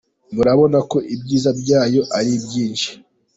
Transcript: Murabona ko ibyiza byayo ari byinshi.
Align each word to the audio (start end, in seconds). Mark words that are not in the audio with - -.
Murabona 0.33 0.79
ko 0.91 0.97
ibyiza 1.15 1.49
byayo 1.61 2.01
ari 2.17 2.31
byinshi. 2.45 2.89